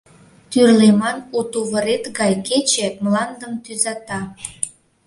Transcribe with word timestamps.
Тӱрлеман 0.51 1.17
у 1.37 1.39
тувырет 1.51 2.03
гай 2.17 2.33
кече 2.47 2.87
мландым 3.03 3.53
тӱзата. 3.63 4.21